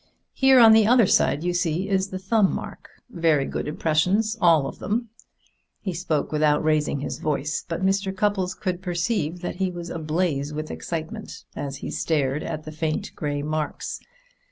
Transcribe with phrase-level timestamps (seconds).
[0.33, 4.65] "Here on the other side, you see, is the thumb mark very good impressions all
[4.65, 5.09] of them."
[5.79, 8.11] He spoke without raising his voice, but Mr.
[8.11, 13.11] Cupples could perceive that he was ablaze with excitement as he stared at the faint
[13.15, 13.99] gray marks.